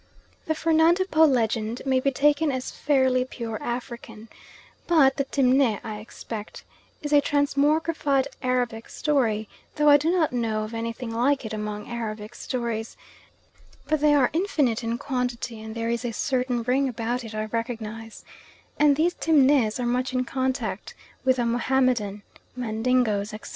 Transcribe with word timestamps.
The 0.47 0.55
Fernando 0.55 1.03
Po 1.03 1.25
legend 1.25 1.83
may 1.85 1.99
be 1.99 2.09
taken 2.09 2.51
as 2.51 2.71
fairly 2.71 3.23
pure 3.23 3.61
African, 3.61 4.29
but 4.87 5.17
the 5.17 5.25
Timneh, 5.25 5.79
I 5.83 5.99
expect, 5.99 6.63
is 7.03 7.13
a 7.13 7.21
transmogrified 7.21 8.25
Arabic 8.41 8.89
story 8.89 9.47
though 9.75 9.89
I 9.89 9.97
do 9.97 10.09
not 10.09 10.33
know 10.33 10.63
of 10.63 10.73
anything 10.73 11.13
like 11.13 11.45
it 11.45 11.53
among 11.53 11.87
Arabic 11.87 12.33
stories; 12.33 12.97
but 13.87 13.99
they 13.99 14.15
are 14.15 14.31
infinite 14.33 14.83
in 14.83 14.97
quantity, 14.97 15.61
and 15.61 15.75
there 15.75 15.89
is 15.89 16.03
a 16.03 16.13
certain 16.13 16.63
ring 16.63 16.89
about 16.89 17.23
it 17.23 17.35
I 17.35 17.45
recognise, 17.45 18.25
and 18.79 18.95
these 18.95 19.13
Timnehs 19.13 19.79
are 19.79 19.85
much 19.85 20.13
in 20.13 20.23
contact 20.25 20.95
with 21.23 21.35
the 21.35 21.45
Mohammedan, 21.45 22.23
Mandingoes, 22.55 23.35
etc. 23.35 23.49